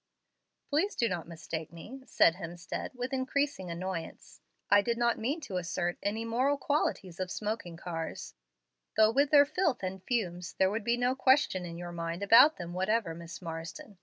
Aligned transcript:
"Please 0.67 0.95
do 0.95 1.07
not 1.07 1.27
mistake 1.27 1.71
me," 1.71 2.01
said 2.07 2.33
Hemstead, 2.37 2.95
with 2.95 3.13
increasing 3.13 3.69
annoyance; 3.69 4.41
"I 4.67 4.81
did 4.81 4.97
not 4.97 5.19
mean 5.19 5.39
to 5.41 5.57
assert 5.57 5.99
any 6.01 6.25
moral 6.25 6.57
qualities 6.57 7.19
of 7.19 7.29
smoking 7.29 7.77
cars, 7.77 8.33
though 8.97 9.11
with 9.11 9.29
then 9.29 9.45
filth 9.45 9.83
and 9.83 10.01
fumes 10.01 10.53
there 10.53 10.71
would 10.71 10.83
be 10.83 10.97
no 10.97 11.13
question 11.13 11.67
in 11.67 11.77
your 11.77 11.91
mind 11.91 12.23
about 12.23 12.55
them 12.57 12.73
whatever, 12.73 13.13
Miss 13.13 13.43
Marsden. 13.43 13.99